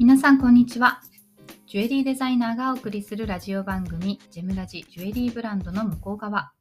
[0.00, 1.02] 皆さんこんにちは。
[1.66, 6.52] ジュエリーデザイナーがお送りするラジオ番組ジェムラジジュエリーブランドの向こう側。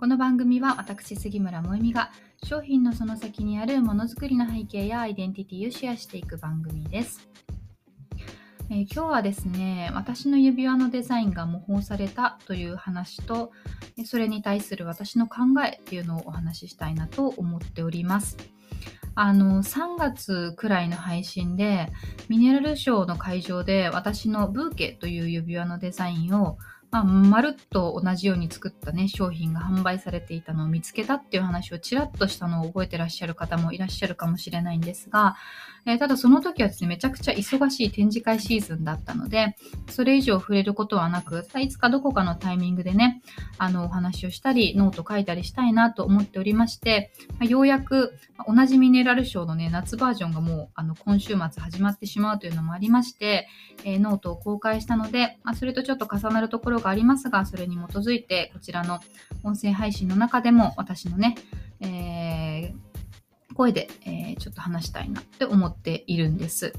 [0.00, 2.10] この番組は私杉村萌実が
[2.44, 7.28] 商品のその先にあるものづくりの背景やアイデンティティをシェアしていく番組です。
[8.70, 13.52] えー、今日はですね私の指輪のデザインが模倣されたという話と
[14.06, 18.38] それに対する私の考えっていうのをお話ししたいなと思っております。
[19.20, 21.88] あの3月くらいの配信で
[22.28, 26.56] ミネラルショーの会場で私のブーケという指輪のデザインを
[26.90, 35.36] まあ、まるっと同じように作ったね、商品が販売されていたのを見つけたっていう話をちらっとしたのを覚えてらっしゃる方もいらっしゃるかもしれないんですが、
[35.88, 39.56] えー、ただその時はですね、めちゃくちゃ忙しい展示会シーズンだったので、
[39.88, 43.22] それ以上触れることはなく、いつかどこかのタイミングでね、
[43.56, 48.12] あの、お話をしたり、ノート書いたりしたいなと思っておりまして、まあ、ようやく
[48.46, 53.48] 同じミネラルショーのね、夏バージョンがもう、あの、今週末始まってしまうというのもありまして、
[53.84, 59.00] えー、ノートを公開したので、まあ、それとちょっと重なるところがありますが、それに基づいて、こちらの
[59.42, 61.36] 音声配信の中でも私のね、
[61.80, 62.87] えー、
[63.58, 66.72] 声で、えー、ちょっと話したいなって思っているんです。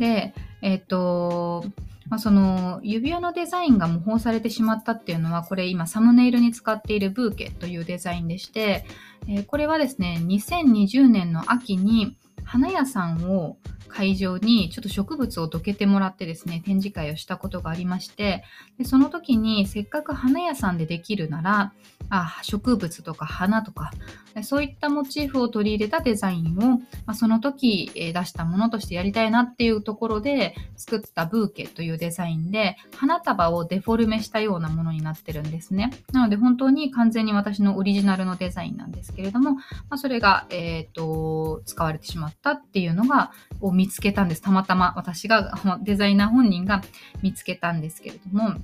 [0.00, 1.64] で、えっ、と、
[2.08, 8.84] まあ、その指輪のデザインが模倣されてしまったっていうのはこれ今サムネイルに使っているブーケというデザインでして、
[9.26, 13.56] えー、これはですね2020年の秋に花屋さんを
[13.88, 18.44] 会場にちょっと植物をどけてもらってですね、展示会をしたことがありまして、
[18.76, 21.72] でその時にせっかく花屋さんでできるなら、
[22.10, 23.92] あ植物とか花とか、
[24.42, 35.92] そういったモチーフを取り入れたデザインを、まあ、その時、え出したものとしてやりたいなっていうところで作ったブーケというデザインで、花束をデフォルメしたようなものになってるんですね。
[36.12, 44.42] なので本当に完全に私のオリジナルのデザインなんですけれども、まあ、それが、えっ、ー、と、使われてしまったっていうのが、を見つけたんです。
[44.42, 46.82] たまたま私が、デザイナー本人が
[47.22, 48.54] 見つけたんですけれども、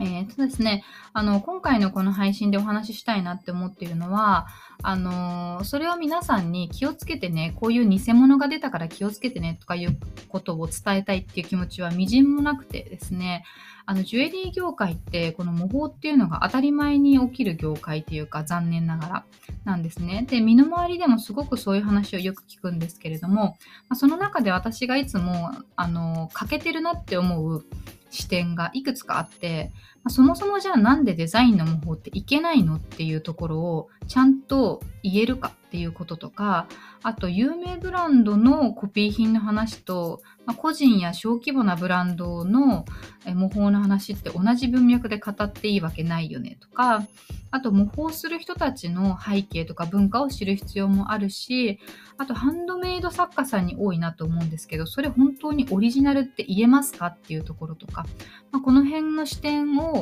[0.00, 4.46] えー、とですね、あの、今回のこの配信でお話ししたいなって思っているのは、
[4.82, 9.96] あのー、それを皆さんに気をつけてね、こういう偽物が出たから気をつけてねとかいう
[10.28, 13.44] ことを伝えたいっていう気持ちはみじんもなくてですね、
[13.86, 19.24] あの、ジュエリー業界ってこの模倣っていうのが当たり前に起きる業界っていうか残念ながら
[19.64, 20.26] なんですね。
[20.28, 23.56] で、身の回りでもすごくそういう話をよく聞くんですけれども、
[23.88, 27.64] まあ、その中で私がいつも、あの、欠けてるなって思う
[28.14, 29.72] 視点がいくつかあって、
[30.08, 36.66] そもそもじゃあなんでデザインの模倣っていけないのっていうところをちゃんと言えるかっていうこととか
[37.02, 42.84] あと有名ブランドのコピー品の話と、まあ、個人や小規模なブランドの
[43.26, 47.06] 模倣の話って同じ文脈で語っていいわけないよねとか
[47.50, 51.78] あと模倣する人たちの背景とか文化を知る必要もあるし
[52.18, 58.06] あとハンドメイド作家さんに多いなと思うんですけどそれ本当にオリジナルって言えますかっていうところとか、
[58.50, 59.93] まあ、この辺の視点を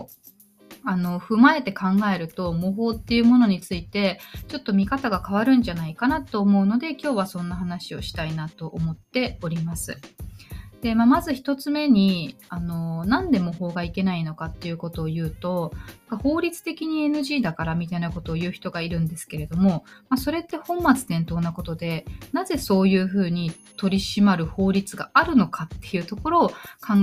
[0.84, 9.98] あの踏まえて考えると模倣っていうものについてちょっと見方が変わるんじゃないかなと思うので今日はそんな話をしたいなと思っております。
[10.82, 15.72] で、まあ、まず一つ目に、あの、なんで模倣がいけないのかっていうことを言うと、
[16.10, 26.54] 法律的に NG だからみたいなことを言う人がいるんですけれども、まあ、それって本末転倒なことで、なぜそういうふうに取り締まる法律があるのかっていうところを考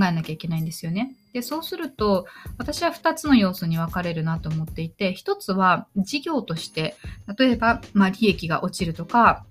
[0.06, 1.16] えなきゃいけないんですよね。
[1.32, 2.26] で、そうすると、
[2.58, 6.96] 私は2つの要素に分かれるなと思っていて、1つは事業として、
[7.38, 9.44] 例えば、まあ、利益が落ちるとか、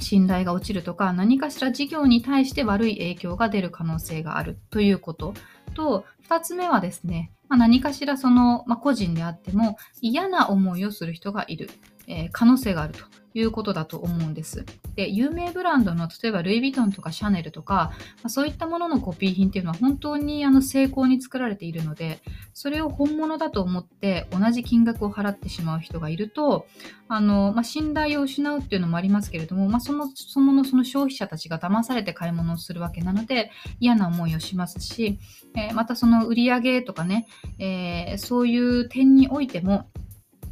[0.00, 5.34] 信頼が落ちるとか何かしら事業に対して悪い影響が出る可能性があるということ。
[5.74, 11.70] と2つ目はですね、まあ、何かしらその、まあ、個人であっても嫌な思いをする人がいる、
[12.06, 13.04] えー、可能性があると
[13.34, 14.64] いうことだと思うんです。
[14.94, 17.94] で、有名ブランドの例えばルイ・ヴィトンとかシャネルとか、ま
[18.24, 22.20] あ、そういったもののコピー品っていうのは本当にあの成功に作られているので、
[22.52, 26.66] それを本物だと思って同じ金額を払ってしまう人がいると、
[27.08, 33.50] あの、まあ、信頼を失うっていうのもありますけれども、まあ、その、その、その消費者たちが騙されて買い物をするわけなので、
[33.80, 35.18] 嫌な思いをしますし、
[35.56, 37.26] えー、またその売り上げとかね、
[37.58, 39.88] えー、そういう点においても、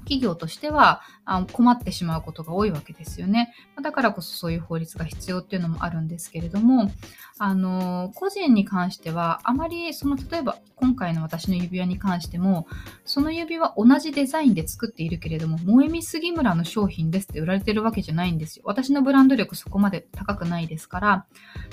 [0.02, 1.02] 企業としては
[1.52, 3.54] 困ってしまうことが多いわけですよね。
[3.82, 6.90] だからこそそういう法律が必要っていうのもあるんですけれども、
[7.38, 12.68] あの、個人に関しては、あまりその、例えば今回の私の指輪に関しても、
[13.04, 18.62] その指輪同じデザインで作っているけれども、萌実杉村の商品ですって売られてるわけじゃないんですよ。
[18.66, 21.26] 私のブランド力そこまで高くないですから、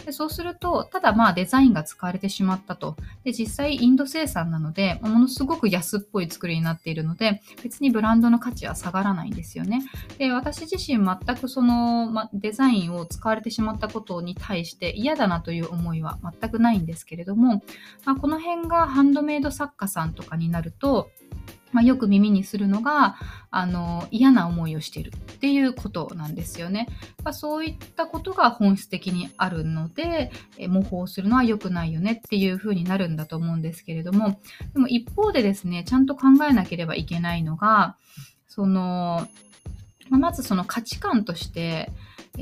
[0.06, 2.96] でそうすると、ただまあデザインが使われてしまったと。
[3.24, 9.84] で、実際インド生産なので、ものすごく安っぽい作りになっているので、別にブランドンドの価値は下がらないんですよね。
[10.18, 17.64] で、私自身全くその、ま、デザインを使われてしまったことに対して嫌だなという思いは全くないんですけれども、
[18.06, 21.10] まあ、この辺がハンドメイド作家さんとかになると、
[21.72, 23.16] まあ、よく耳にするのが
[23.52, 26.88] あの嫌な思いをしているっていうことなんですよね。
[27.24, 34.40] まあ、そういったことが本質的にあるのでえ模倣するのは良くないよねっていうふうになるんだと思うんですけれども
[34.74, 37.96] でも一方でですねちゃんと考えなければいけないのが
[38.48, 39.28] その
[40.10, 41.92] まずその価値観として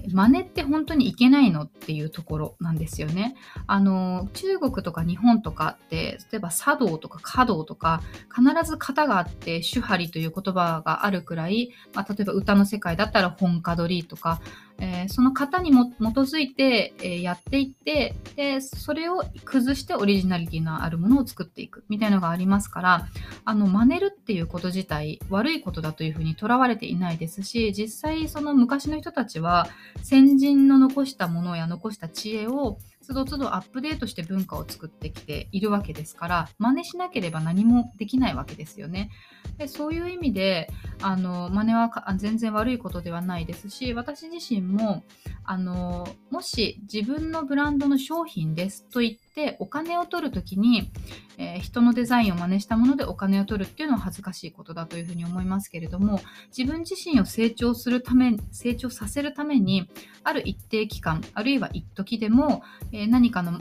[0.07, 3.35] 真似って本当にいけないのっていうところなんですよね。
[3.65, 8.01] あの、中国とか日本とかって、例えば茶道とか華道とか、
[8.33, 14.41] 必ず型があって、手張りという言葉があるくらい、まあ、例えば歌の世界だったら本家取りとか、
[14.79, 23.07] えー、その型にも基づいて、えー、やっていってでそれを崩してオリジナリティのあるものを作っていくみたいなのがありますから
[23.45, 29.67] あの真似るっていうこと自体悪いことだというふうにとらわれていないですし実際その昔の人たちは
[30.03, 32.77] 先人の残したものや残した知恵を
[33.07, 39.09] 都度都度アップデートして文化を作ってきているわけですから真似しなければ何もできないわけですよね。
[39.57, 40.69] でそういう意味で
[41.01, 45.03] あの真似は全然悪いことではないですし私自身も
[45.45, 49.26] あのもし自分のブランドの商品ですと言って
[49.59, 50.91] お金を取るときに、
[51.37, 56.19] えー、人のデザインを真似したものでお金を取るっていうのは恥ずかしいことだというふうに思いますけれども
[56.55, 59.89] 自分自身を成長するため成長させるために
[60.23, 63.59] ある一定期間あるいは一時でも、えー、何かの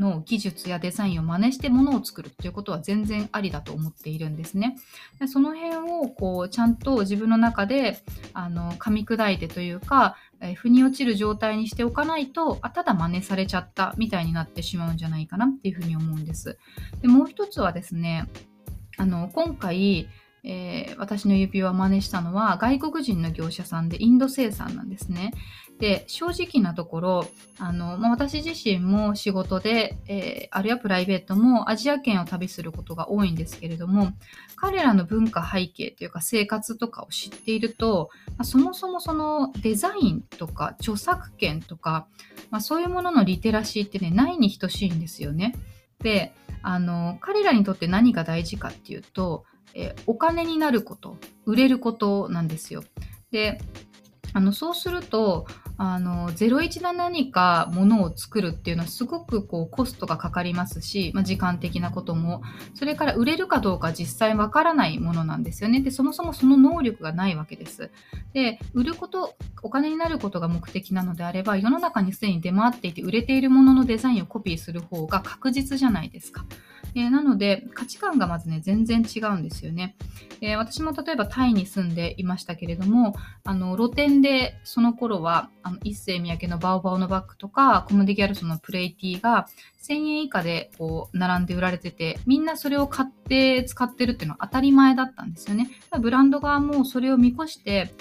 [0.00, 4.76] の技術やデザインを真似してものを作るっていうことは全然ありだと思っているんですね。
[5.20, 8.02] でその辺をこうちゃんと自分の中で
[8.32, 16.58] あの噛み砕いてというか、え、腑に落ちる状態にしておかないとあただ真似されちゃったみたいになってしまうんじゃないかなっていうふうに思うんです。
[17.02, 18.26] でもう一つはですね
[18.96, 20.08] あの今回
[20.44, 25.32] えー、私の指輪を真似したのは外国人の業者さんでインド生産なんですね。
[25.80, 27.26] で正直なところ
[27.58, 34.12] あの、まあ、私自身も仕事で、えー、あるいはプライベートもアジア圏を旅することが多いんですけれども
[34.56, 42.06] 彼らの文化背景というか生活とかを知っていると、まあ、そもそもそのデザインとか著作権とか、
[42.50, 45.54] まあ、そういうもののリテラシーってねないに等しいんですよね。
[46.02, 49.44] であの彼らにとって何が大事かっていうと、
[49.74, 52.82] え、お金になること売れることなんですよ。
[53.30, 53.60] で
[54.32, 55.46] あのそうすると
[55.76, 62.42] あの01で何かものを作るっていうのはすごくこうコストがかかりますし、まあ、時間的なことも。
[62.74, 65.80] それから売れるかどうか実際わからないものなんですよね。
[65.80, 67.90] でそもそもその能力がないわけです。
[68.34, 76.44] で売ることお金になることが目的なのであれば世の中にすでに出回っていて売れているもののデザインをコピーする方が確実じゃないですか。
[76.94, 79.96] えー、なので価値観がまずね全然違うんですよね、
[80.40, 83.14] えー、私も例えばタイに住んでいましたけれども
[83.44, 89.46] あの露店でその頃はあの一世三宅のバオバオのバッグとかコムデギャルソのプレイティーが
[89.82, 95.70] 1000円以下でこう並んで売られててみんなそれを買って使ってるっていうのは当たり前だったんですよね。
[96.00, 97.92] ブランド側もそれを見越して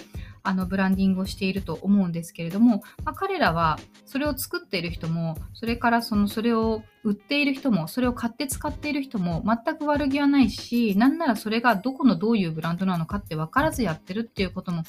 [0.50, 14.81] あのブランディングをしていると思うんですけれども、まあ、彼らはそれを作っている人もそれからそのそれを売っている人もそれを買って使っている人も全く悪気はないしなんならそれがどこのどういうブランドなのかって分からずやってるっていうことも、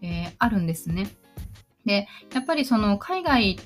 [0.00, 1.10] えー、あるんですね。
[1.84, 3.58] でやっぱりその海外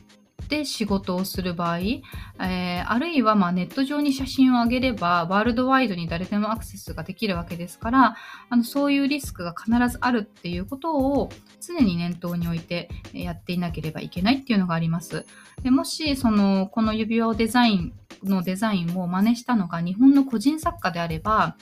[0.49, 8.17] で仕事をする場合、えー、あるいはまネット上に写真を上げればワールドワイドに誰でもアクセスができるわけですから
[8.49, 15.27] あのそういうリスクが必ずあるっていうことを常に念頭に置いてやっていなければいけないっていうのがあります。
[15.63, 21.57] でもしそのこの指輪をデザインのデザインを真似したのが日本の個人作家であれば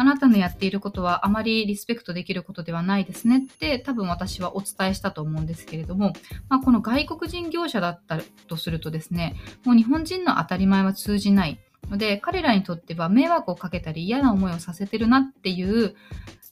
[0.00, 6.14] あなたのやっていることはあまりリスペクトできることではないですねって多分私はお伝えしたと思うんですけれども、
[6.48, 15.94] まあ、この外国人業者だったとするとですねもう日本人の当たり前は通じないので彼らにとっては迷惑をかけたり嫌な思いをさせてるなっていう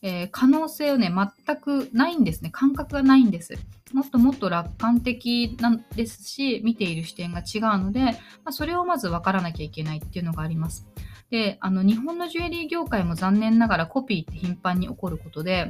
[0.01, 2.51] えー、可能性をね、全くないんですね。
[2.51, 3.59] 感覚がないんです。
[3.93, 8.13] もっともっと楽観的なんですし、見ている視点が違うので、ま
[8.47, 10.87] あ、それをまず分からなきゃいけないっていうのがあります。
[11.31, 15.69] で、あの、日本のジュエリー業界も残念ながらコピーって頻繁に起こることで、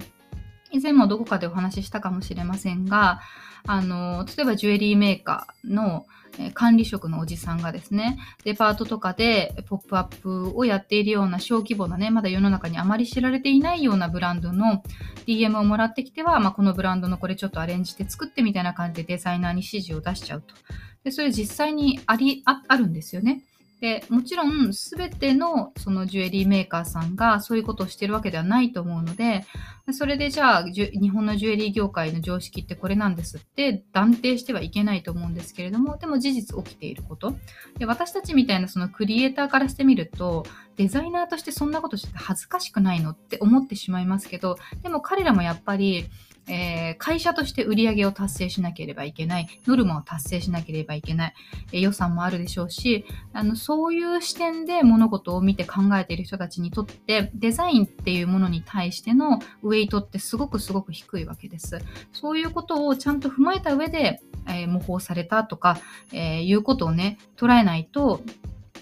[0.70, 3.20] 以前もどこかでお話ししたかもしれませんが、
[3.66, 6.06] あの、例えばジュエリーメーカーの
[6.54, 14.82] 管理職のおじさんがですね、デパートとかでポップアップをやっているような小規模なね、まだ世の中にあまり知られていないようなブランドの
[15.26, 20.54] DM をもらってきては、まあ、このブランドのこれちょっとアレンジして作ってみたいな感じでデザイナーに指示を出しちゃうと。
[21.02, 23.42] で、それ実際にあり、ああるんですよね。
[23.80, 29.44] でもちろん全てのそのジュエリーメーカーさんがそういうことをしてるわけではないと思うので
[29.92, 37.34] それでじゃあ日本のジュエリー業界の常識ってこれなんですって断定してはいけないと思うんですけれどもでも事実起きていること。
[37.78, 40.44] で私たちみたいなそのクリエイターからしてみると
[40.78, 46.08] デザイナーとしてそんなことして恥ずかしくないのって思ってしまいますけどでも彼らもやっぱり
[46.48, 51.34] えー、会社として売り上げを達成しなければいけない、ノルマを達成しなければいけない、
[51.72, 61.78] えー、予算もあるでしょうしあの、そういう視点で物事を見て考えている人たちにとって、デザインっていうものに対してのウェイトってすごくすごく低いわけです。
[62.12, 65.78] そういうことをちゃんと踏まえた上で、えー、模倣されたとか、
[66.12, 68.22] えいうことをね、捉えないと、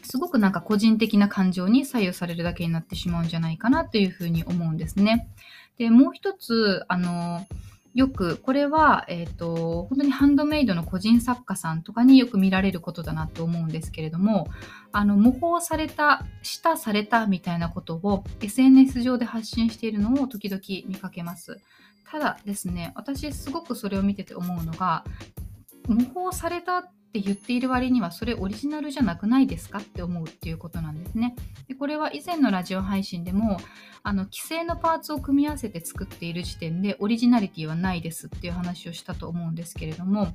[0.06, 5.28] すごくなんか個人的な感情に左右されるだけになってしまうんじゃないかなというふうに思うんですね。
[5.78, 7.46] で、もう一つ、あの、
[7.94, 14.48] よく、これは、えっ、ー、と、本当にハンドメイドの個人作家さんとかによく見られることだなと思うんですけれども、
[14.92, 21.58] あの、模倣された、したされたみたいなことを SNS 上で発信しているのを時々見かけます。
[22.08, 25.02] ただですね、私すごくそれを見てて思うのが、
[25.88, 26.84] 模倣された
[27.16, 29.78] って言っている割にはそれオリジナルじゃなくないですか？
[29.78, 31.34] って思うっていうことなんですね。
[31.66, 33.58] でこれは以前のラジオ配信でも
[34.02, 40.34] あの既成のパーツを組み合わせて作っている時点でオリジナリティはないですっていう話をしたと思うんですけれども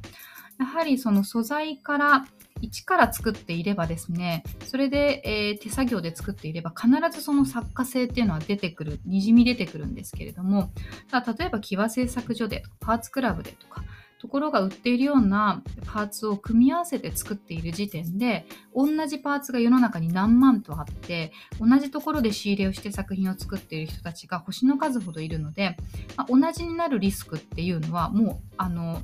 [0.59, 2.25] やはりその素材から
[2.59, 10.71] 一から作っていればですねそれで、えー、手作業で作っていれば必ずその作家性っていうのは出てくるにじみ出てくるんですけれども
[11.11, 13.83] 例えばキワ製作所でパーツクラブでとか
[14.21, 25.75] ところが売っているようなパーツを組み合わせて作っている時点で同じパーツが世の中に何万とあって同じところで仕入れをして作品を作っている人たちが星の数ほどいるので、
[26.17, 29.01] まあ、同じになるリスクっていうのはもうあの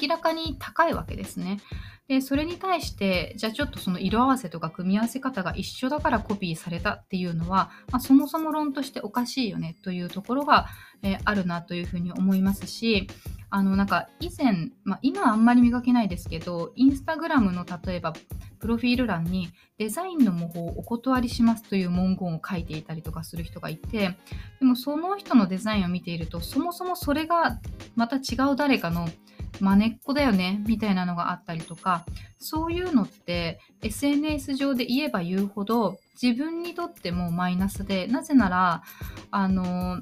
[0.00, 1.58] 明らかに高いわけですね。
[2.06, 10.66] でそれに対してじゃあちょっとその色合わせとか組み合わせ方が一緒だからコピーされたっていうのは、まあ、そもそも論としておかしいよねというところが、
[11.02, 13.08] えー、あるなというふうに思いますし
[13.50, 18.14] あのなんか以前、まあ、今はあんまり見かけないですけどインスタグラムの例えば
[18.60, 24.16] プロフィール欄にデザインの模倣をお断りしますという文言を書いていたりとかする人がいて
[24.60, 27.58] でもその人のデザインを見ているとそもそもそれが
[27.96, 29.08] また違う誰かの
[29.58, 32.04] まねっこだよねみたいなのがあったりとか
[32.38, 38.82] そういうのって SNS 上で言えば言うほど自分にとってもマイナスでなぜなら
[39.30, 40.00] あの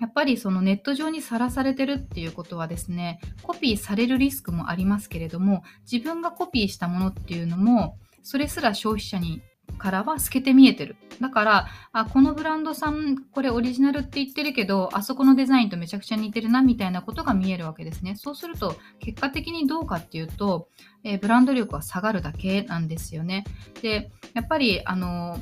[0.00, 9.42] やっぱりそのネット上にさらされてるっていうことはですねコピーされるリスクもありますけれども自分がコピーしたものっていうのもそれすら消費者に
[9.78, 10.96] からは透けて見えてる。
[11.20, 18.14] だから、あ、このブランドさん、これオリジナルって言ってるけど、あそこのデザインとめちゃくちゃ似てるな、みたいなことが見えるわけですね。
[18.16, 20.68] そうすると、結果的にどうかっていうと、
[21.02, 23.44] えー、ブランド力は下がるだけなんですよね。
[23.82, 25.38] で、やっぱり、あの、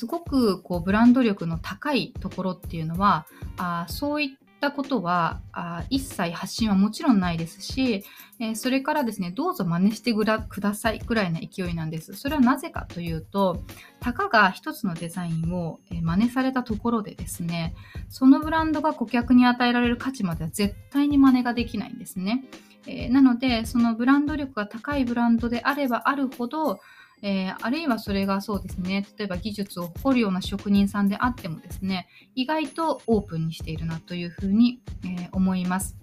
[0.00, 3.26] すごくこうブランド力の高いところっていうのは
[3.58, 8.02] あそういったことはあ一切発信はもちろんないですし、
[8.38, 12.14] えー、それからですね、どうぞ真似してくださいぐらいな勢いなんです。
[12.14, 13.62] それはなぜかというと、
[14.00, 17.74] たかが一つのデザインを真似されたところでですね、
[18.08, 22.44] そのブランドが顧客に与えられる価値までは絶対に真似ができないんですね。
[22.86, 26.80] えー、なので、そのブランド力が高いブランドであればあるほど、
[27.22, 35.96] えー、あるいはそれがそうですね、例えば技術を誇るような職人さんであってもですね、意外とオープンにしているなというふうに、えー、思います。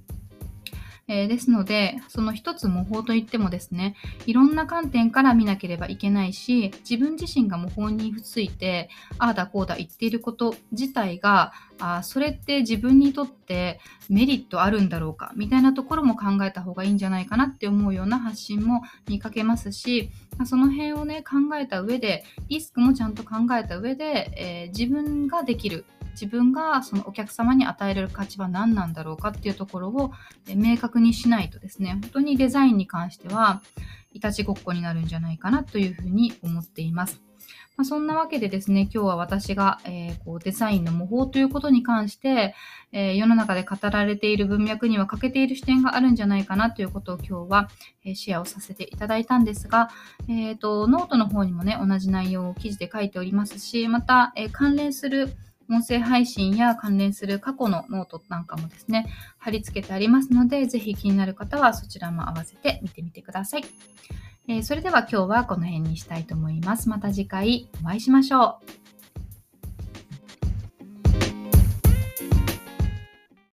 [1.09, 3.95] えー、ですので、その一つ模倣といってもですね、
[4.25, 20.09] いろんな観点から見なければいけないし、自分自身が模倣について、ああだこうだ言っていること自体が、あそれって自分にとってメリットあるんだろうかみたいなところも考えた方がいいんじゃないかなって思うような発信も見かけますし
[20.45, 25.85] その辺をね考えた上でリスクもちゃんと考えた上で、えー、自分ができる
[26.19, 30.11] 自分がそのお客様に与えれる価値は何なんだろうかっていうところを
[30.47, 33.61] 明確にしないとですね、本当にデザインに関しては
[34.13, 37.21] いたちごっこになるんじゃないかなというふうに思っています。
[37.77, 42.55] まあ、そんなわけでですね、今日は私が、えー、こうデザインの模倣ということに関して、
[42.91, 47.69] えー、世の中で語られている文脈には欠けている視点があるんじゃないかなということを今日は、
[48.03, 49.91] えー、シェアをさせていただいたんですが、
[50.27, 55.35] えーと、ノートの方にもね、同じ内容を記事で書いておりますし、また、え関連する
[55.69, 59.07] 音声配信や関連する過去のノートなんかもですね、
[59.37, 63.65] 貼り付けてありますので、ぜひ気になる方はそちらも合わせて見てみてください。
[64.47, 66.89] えー、それでは今日はこの辺にしたいと思います。
[66.89, 68.86] また次回お会いしましょう。